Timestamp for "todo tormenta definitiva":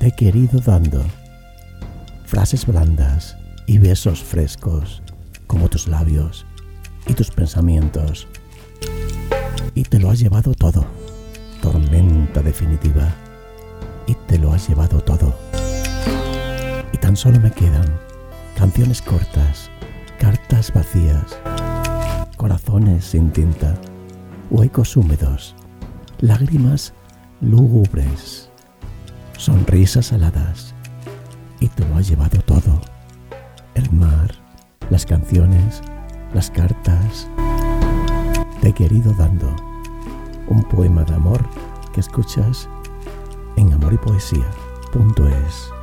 10.54-13.14